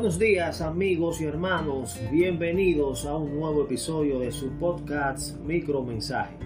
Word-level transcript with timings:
Buenos 0.00 0.18
días 0.18 0.62
amigos 0.62 1.20
y 1.20 1.26
hermanos, 1.26 2.00
bienvenidos 2.10 3.04
a 3.04 3.18
un 3.18 3.38
nuevo 3.38 3.64
episodio 3.64 4.18
de 4.18 4.32
su 4.32 4.48
podcast 4.52 5.38
Micromensaje. 5.40 6.38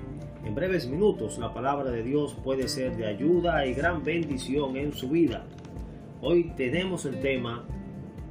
En 0.45 0.57
breves 0.57 0.89
minutos 0.89 1.39
la 1.39 1.55
palabra 1.55 1.93
de 1.93 2.03
Dios 2.03 2.37
puede 2.43 2.67
ser 2.67 2.97
de 2.97 3.07
ayuda 3.07 3.65
y 3.65 3.73
gran 3.73 4.03
bendición 4.03 4.77
en 4.77 4.93
su 4.93 5.09
vida. 5.09 5.45
Hoy 6.21 6.51
tenemos 6.57 7.05
el 7.05 7.21
tema 7.21 7.65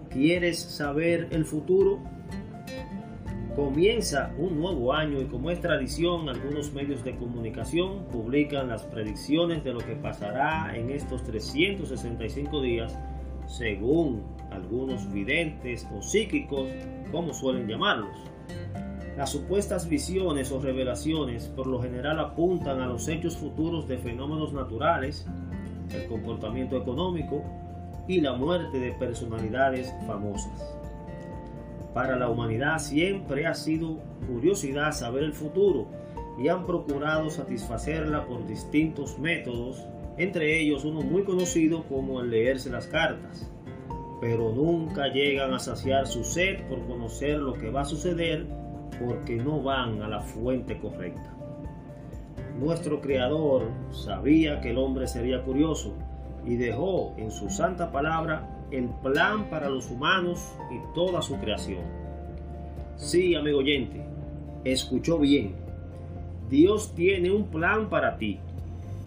¿Quieres 0.10 0.60
saber 0.60 1.30
el 1.32 1.46
futuro? 1.46 2.02
Comienza 3.56 4.34
un 4.38 4.60
nuevo 4.60 4.92
año 4.92 5.22
y 5.22 5.26
como 5.28 5.52
es 5.52 5.62
tradición, 5.62 6.28
algunos 6.28 6.74
medios 6.74 7.02
de 7.06 7.16
comunicación 7.16 8.08
publican 8.12 8.68
las 8.68 8.84
predicciones 8.84 9.64
de 9.64 9.72
lo 9.72 9.80
que 9.80 9.96
pasará 9.96 10.76
en 10.76 10.90
estos 10.90 11.24
365 11.24 12.62
días 12.62 13.00
según 13.48 14.24
algunos 14.52 15.12
videntes 15.12 15.88
o 15.96 16.02
psíquicos, 16.02 16.68
como 17.12 17.34
suelen 17.34 17.68
llamarlos. 17.68 18.18
Las 19.18 19.32
supuestas 19.32 19.88
visiones 19.88 20.52
o 20.52 20.60
revelaciones 20.60 21.46
por 21.48 21.68
lo 21.68 21.82
general 21.82 22.20
apuntan 22.20 22.82
a 22.82 22.88
los 22.88 23.08
hechos 23.08 23.38
futuros 23.38 23.88
de 23.88 23.98
fenómenos 24.00 24.54
naturales, 24.54 25.28
el 25.94 26.08
comportamiento 26.08 26.78
económico 26.78 27.44
y 28.08 28.22
la 28.22 28.34
muerte 28.34 28.80
de 28.80 28.92
personalidades 28.94 29.94
famosas. 30.08 30.76
Para 31.94 32.16
la 32.16 32.28
humanidad 32.28 32.80
siempre 32.80 33.46
ha 33.46 33.54
sido 33.54 34.00
curiosidad 34.28 34.94
saber 34.94 35.24
el 35.24 35.34
futuro 35.34 35.88
y 36.40 36.48
han 36.48 36.66
procurado 36.66 37.30
satisfacerla 37.30 38.26
por 38.26 38.48
distintos 38.48 39.20
métodos, 39.20 39.86
entre 40.18 40.60
ellos 40.60 40.86
uno 40.86 41.02
muy 41.02 41.24
conocido 41.24 41.84
como 41.88 42.22
el 42.22 42.30
leerse 42.30 42.70
las 42.70 42.88
cartas 42.88 43.50
pero 44.24 44.54
nunca 44.54 45.10
llegan 45.10 45.54
a 45.54 45.60
saciar 45.60 46.08
su 46.08 46.24
sed 46.24 46.66
por 46.70 46.88
conocer 46.88 47.40
lo 47.40 47.52
que 47.52 47.70
va 47.70 47.82
a 47.82 47.86
suceder 47.86 48.48
porque 49.06 49.36
no 49.36 49.62
van 49.62 50.02
a 50.02 50.08
la 50.08 50.22
fuente 50.22 50.80
correcta. 50.80 51.36
Nuestro 52.58 53.02
Creador 53.02 53.70
sabía 53.92 54.62
que 54.62 54.70
el 54.70 54.78
hombre 54.78 55.08
sería 55.08 55.44
curioso 55.44 55.94
y 56.46 56.56
dejó 56.56 57.14
en 57.18 57.32
su 57.32 57.50
santa 57.50 57.92
palabra 57.92 58.66
el 58.72 58.88
plan 59.02 59.50
para 59.50 59.68
los 59.68 59.92
humanos 59.92 60.56
y 60.72 60.94
toda 60.96 61.22
su 61.22 61.36
creación. 61.40 61.84
Sí, 62.96 63.36
amigo 63.36 63.60
oyente, 63.60 64.06
escuchó 64.64 65.20
bien. 65.20 65.54
Dios 66.50 66.96
tiene 66.96 67.30
un 67.30 67.48
plan 67.48 67.90
para 67.90 68.18
ti. 68.18 68.40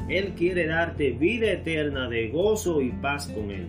Él 0.08 0.34
quiere 0.34 0.66
darte 0.66 1.10
vida 1.10 1.50
eterna 1.50 2.08
de 2.08 2.28
gozo 2.28 2.80
y 2.80 2.90
paz 2.90 3.26
con 3.28 3.50
Él. 3.50 3.66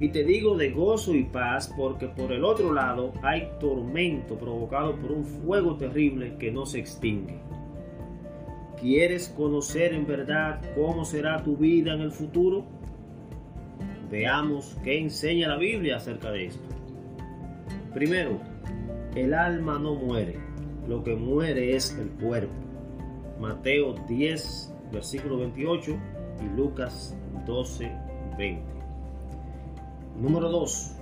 Y 0.00 0.10
te 0.10 0.22
digo 0.22 0.56
de 0.56 0.70
gozo 0.70 1.14
y 1.14 1.24
paz 1.24 1.72
porque 1.76 2.06
por 2.06 2.32
el 2.32 2.44
otro 2.44 2.72
lado 2.72 3.12
hay 3.22 3.48
tormento 3.58 4.38
provocado 4.38 4.94
por 4.96 5.10
un 5.10 5.24
fuego 5.24 5.76
terrible 5.76 6.36
que 6.38 6.52
no 6.52 6.66
se 6.66 6.78
extingue. 6.78 7.40
¿Quieres 8.80 9.28
conocer 9.28 9.92
en 9.92 10.06
verdad 10.06 10.60
cómo 10.76 11.04
será 11.04 11.42
tu 11.42 11.56
vida 11.56 11.94
en 11.94 12.02
el 12.02 12.12
futuro? 12.12 12.64
Veamos 14.10 14.76
qué 14.84 15.00
enseña 15.00 15.48
la 15.48 15.56
Biblia 15.56 15.96
acerca 15.96 16.30
de 16.30 16.46
esto. 16.46 16.68
Primero, 17.92 18.38
el 19.16 19.34
alma 19.34 19.78
no 19.80 19.94
muere, 19.96 20.38
lo 20.86 21.02
que 21.02 21.16
muere 21.16 21.74
es 21.74 21.98
el 21.98 22.08
cuerpo. 22.10 22.54
Mateo 23.40 23.94
10, 24.06 24.74
versículo 24.92 25.38
28 25.38 25.96
y 26.40 26.56
Lucas 26.56 27.16
12, 27.46 27.90
20. 28.36 28.62
Número 30.20 30.48
2. 30.48 30.92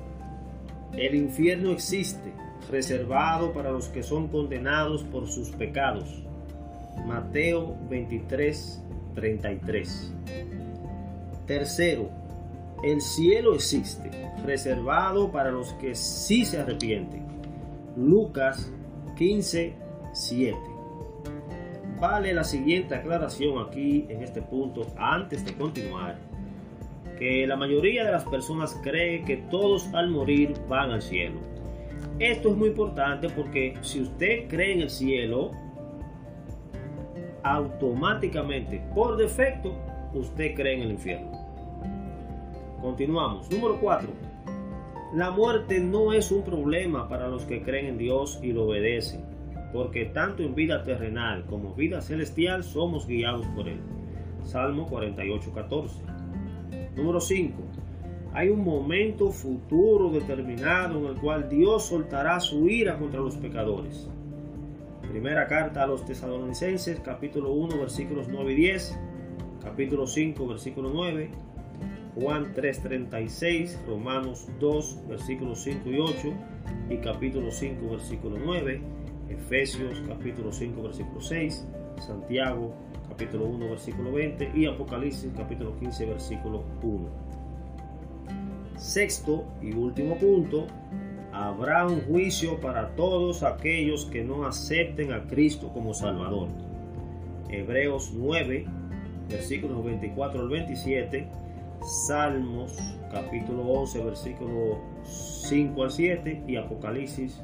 El 0.95 1.15
infierno 1.15 1.73
existe, 1.73 2.33
reservado 2.71 3.53
para 3.53 3.71
los 3.71 3.89
que 3.89 4.03
son 4.03 4.29
condenados 4.29 5.03
por 5.05 5.27
sus 5.27 5.51
pecados. 5.51 6.23
Mateo 7.07 7.77
23, 7.89 8.83
33. 9.15 10.15
Tercero, 11.47 12.11
el 12.83 13.01
cielo 13.01 13.55
existe, 13.55 14.11
reservado 14.45 15.31
para 15.31 15.51
los 15.51 15.73
que 15.75 15.95
sí 15.95 16.45
se 16.45 16.59
arrepienten. 16.59 17.25
Lucas 17.97 18.71
15, 19.17 19.75
7. 20.13 20.76
Vale 22.01 22.35
la 22.35 22.45
siguiente 22.45 22.95
aclaración 22.95 23.59
aquí 23.59 24.07
en 24.09 24.23
este 24.23 24.43
punto 24.43 24.87
antes 24.99 25.45
de 25.45 25.55
continuar 25.55 26.19
que 27.19 27.47
la 27.47 27.57
mayoría 27.57 28.05
de 28.05 28.13
las 28.13 28.25
personas 28.25 28.79
cree 28.83 29.25
que 29.25 29.39
todos 29.51 29.93
al 29.95 30.11
morir 30.11 30.55
van 30.69 30.91
al 30.91 31.01
cielo. 31.01 31.41
Esto 32.19 32.51
es 32.51 32.57
muy 32.57 32.69
importante 32.69 33.31
porque 33.31 33.75
si 33.81 34.03
usted 34.03 34.47
cree 34.49 34.75
en 34.75 34.83
el 34.83 34.91
cielo, 34.91 35.53
automáticamente, 37.43 38.83
por 38.95 39.17
defecto, 39.17 39.75
usted 40.13 40.55
cree 40.55 40.75
en 40.75 40.83
el 40.83 40.91
infierno. 40.93 41.33
Continuamos. 42.83 43.51
Número 43.51 43.79
4. 43.81 44.09
La 45.15 45.31
muerte 45.31 45.81
no 45.81 46.13
es 46.13 46.31
un 46.31 46.43
problema 46.43 47.09
para 47.09 47.29
los 47.29 47.45
que 47.45 47.63
creen 47.63 47.87
en 47.87 47.99
Dios 47.99 48.39
y 48.43 48.53
lo 48.53 48.65
obedecen, 48.65 49.25
porque 49.73 50.07
tanto 50.07 50.43
en 50.43 50.55
vida 50.55 50.85
terrenal 50.85 51.45
como 51.47 51.75
vida 51.75 52.01
celestial 52.01 52.65
somos 52.65 53.07
guiados 53.07 53.47
por 53.49 53.69
Él. 53.69 53.81
Salmo 54.45 54.87
48, 54.87 55.53
14. 55.53 56.03
Número 56.97 57.21
5. 57.21 57.55
Hay 58.33 58.51
un 58.51 58.63
momento 58.63 59.31
futuro 59.31 60.11
determinado 60.11 60.99
en 60.99 61.07
el 61.07 61.21
cual 61.21 61.49
Dios 61.49 61.87
soltará 61.87 62.39
su 62.39 62.69
ira 62.69 62.99
contra 62.99 63.21
los 63.21 63.37
pecadores. 63.37 64.09
Primera 65.11 65.47
carta 65.47 65.83
a 65.83 65.87
los 65.87 66.05
tesalonicenses, 66.05 67.01
capítulo 67.01 67.53
1, 67.53 67.79
versículos 67.79 68.29
9 68.29 68.53
y 68.53 68.57
10, 68.57 68.99
capítulo 69.63 70.07
5, 70.07 70.47
versículo 70.47 70.91
9, 70.93 71.31
Juan 72.17 72.55
3:36, 72.55 73.79
Romanos 73.87 74.49
2, 74.59 75.09
versículos 75.09 75.61
5 75.61 75.91
y 75.91 75.99
8, 75.99 76.33
y 76.91 76.97
capítulo 76.99 77.51
5, 77.51 77.91
versículo 77.91 78.37
9, 78.43 78.81
Efesios 79.29 80.03
capítulo 80.07 80.53
5, 80.53 80.83
versículo 80.83 81.21
6, 81.21 81.67
Santiago 81.99 82.73
capítulo 83.09 83.47
1, 83.47 83.71
versículo 83.71 84.13
20 84.13 84.53
y 84.55 84.67
Apocalipsis 84.67 85.33
capítulo 85.37 85.79
15, 85.79 86.07
versículo 86.07 86.65
1. 86.83 87.09
Sexto 88.77 89.45
y 89.63 89.73
último 89.73 90.17
punto, 90.17 90.67
habrá 91.33 91.87
un 91.87 92.03
juicio 92.03 92.61
para 92.61 92.95
todos 92.95 93.43
aquellos 93.43 94.05
que 94.05 94.23
no 94.23 94.47
acepten 94.47 95.13
a 95.13 95.27
Cristo 95.27 95.71
como 95.73 95.93
Salvador. 95.95 96.49
Hebreos 97.49 98.13
9, 98.15 98.67
versículos 99.29 99.85
24 99.85 100.41
al 100.41 100.49
27, 100.49 101.29
Salmos 102.07 102.77
capítulo 103.13 103.63
11, 103.63 104.05
versículo 104.05 104.79
5 105.05 105.83
al 105.83 105.91
7 105.91 106.43
y 106.47 106.57
Apocalipsis 106.57 107.41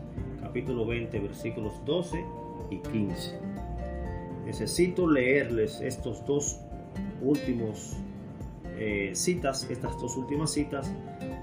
capítulo 0.53 0.85
20, 0.85 1.19
versículos 1.19 1.73
12 1.87 2.27
y 2.69 2.77
15. 2.77 3.41
Necesito 4.45 5.11
leerles 5.11 5.81
estos 5.81 6.27
dos 6.27 6.61
últimos 7.23 7.97
eh, 8.77 9.13
citas, 9.15 9.67
estas 9.71 9.99
dos 9.99 10.15
últimas 10.19 10.53
citas, 10.53 10.93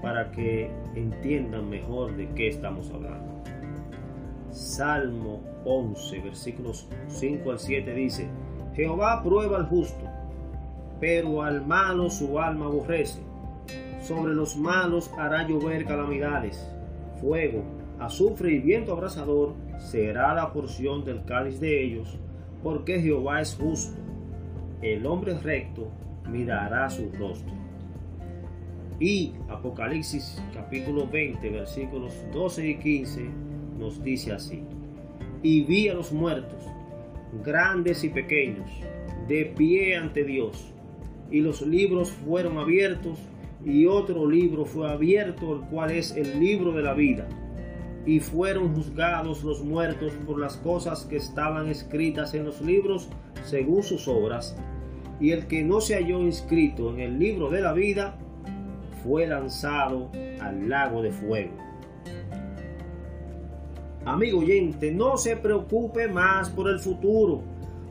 para 0.00 0.30
que 0.30 0.70
entiendan 0.94 1.68
mejor 1.68 2.16
de 2.16 2.28
qué 2.36 2.46
estamos 2.46 2.88
hablando. 2.92 3.42
Salmo 4.52 5.40
11, 5.64 6.20
versículos 6.20 6.86
5 7.08 7.50
al 7.50 7.58
7 7.58 7.92
dice, 7.92 8.28
Jehová 8.76 9.24
prueba 9.24 9.56
al 9.56 9.66
justo, 9.66 10.04
pero 11.00 11.42
al 11.42 11.66
malo 11.66 12.10
su 12.10 12.38
alma 12.38 12.66
aborrece. 12.66 13.18
Sobre 14.00 14.34
los 14.34 14.56
malos 14.56 15.10
hará 15.18 15.48
llover 15.48 15.84
calamidades, 15.84 16.64
fuego, 17.20 17.62
azufre 17.98 18.52
y 18.52 18.58
viento 18.58 18.92
abrasador 18.92 19.54
será 19.78 20.34
la 20.34 20.52
porción 20.52 21.04
del 21.04 21.24
cáliz 21.24 21.60
de 21.60 21.84
ellos 21.84 22.18
porque 22.62 23.00
Jehová 23.00 23.40
es 23.40 23.54
justo. 23.54 23.96
El 24.82 25.06
hombre 25.06 25.38
recto 25.38 25.90
mirará 26.30 26.88
su 26.88 27.10
rostro. 27.12 27.52
Y 28.98 29.32
Apocalipsis 29.48 30.42
capítulo 30.54 31.08
20 31.08 31.48
versículos 31.50 32.14
12 32.32 32.68
y 32.68 32.78
15 32.78 33.30
nos 33.78 34.02
dice 34.02 34.32
así. 34.32 34.62
Y 35.42 35.64
vi 35.64 35.88
a 35.88 35.94
los 35.94 36.12
muertos, 36.12 36.62
grandes 37.42 38.04
y 38.04 38.10
pequeños, 38.10 38.70
de 39.26 39.46
pie 39.56 39.96
ante 39.96 40.24
Dios. 40.24 40.72
Y 41.30 41.40
los 41.40 41.62
libros 41.62 42.10
fueron 42.10 42.58
abiertos 42.58 43.18
y 43.64 43.86
otro 43.86 44.28
libro 44.28 44.64
fue 44.64 44.90
abierto, 44.90 45.54
el 45.54 45.60
cual 45.68 45.90
es 45.90 46.16
el 46.16 46.40
libro 46.40 46.72
de 46.72 46.82
la 46.82 46.94
vida 46.94 47.28
y 48.06 48.20
fueron 48.20 48.74
juzgados 48.74 49.44
los 49.44 49.62
muertos 49.62 50.12
por 50.26 50.38
las 50.38 50.56
cosas 50.56 51.04
que 51.04 51.16
estaban 51.16 51.68
escritas 51.68 52.34
en 52.34 52.44
los 52.44 52.60
libros 52.60 53.08
según 53.44 53.82
sus 53.82 54.08
obras, 54.08 54.56
y 55.20 55.32
el 55.32 55.46
que 55.46 55.62
no 55.62 55.80
se 55.80 55.96
halló 55.96 56.20
inscrito 56.20 56.90
en 56.90 57.00
el 57.00 57.18
libro 57.18 57.50
de 57.50 57.60
la 57.60 57.72
vida 57.72 58.16
fue 59.02 59.26
lanzado 59.26 60.10
al 60.40 60.68
lago 60.68 61.02
de 61.02 61.10
fuego. 61.10 61.52
Amigo 64.06 64.38
oyente, 64.38 64.90
no 64.92 65.18
se 65.18 65.36
preocupe 65.36 66.08
más 66.08 66.48
por 66.48 66.70
el 66.70 66.78
futuro. 66.78 67.42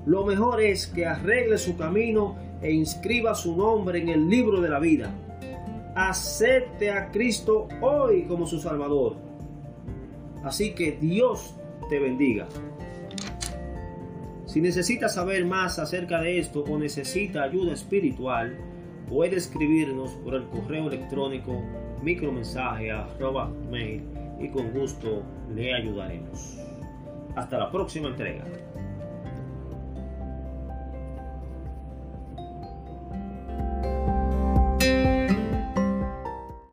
Lo 0.07 0.25
mejor 0.25 0.59
es 0.59 0.87
que 0.87 1.05
arregle 1.05 1.57
su 1.59 1.77
camino 1.77 2.35
e 2.63 2.71
inscriba 2.71 3.35
su 3.35 3.55
nombre 3.55 3.99
en 3.99 4.09
el 4.09 4.27
libro 4.27 4.59
de 4.59 4.69
la 4.69 4.79
vida. 4.79 5.13
Acepte 5.95 6.91
a 6.91 7.11
Cristo 7.11 7.67
hoy 7.81 8.23
como 8.23 8.45
su 8.45 8.59
Salvador. 8.59 9.15
Así 10.43 10.73
que 10.73 10.93
Dios 10.93 11.55
te 11.89 11.99
bendiga. 11.99 12.47
Si 14.45 14.61
necesita 14.61 15.09
saber 15.09 15.45
más 15.45 15.77
acerca 15.77 16.21
de 16.21 16.39
esto 16.39 16.63
o 16.63 16.77
necesita 16.77 17.43
ayuda 17.43 17.73
espiritual, 17.73 18.57
puede 19.07 19.37
escribirnos 19.37 20.11
por 20.23 20.35
el 20.35 20.45
correo 20.45 20.87
electrónico 20.87 21.61
micromensaje 22.01 22.91
y 24.39 24.49
con 24.49 24.71
gusto 24.71 25.23
le 25.53 25.73
ayudaremos. 25.73 26.57
Hasta 27.35 27.57
la 27.57 27.71
próxima 27.71 28.09
entrega. 28.09 28.43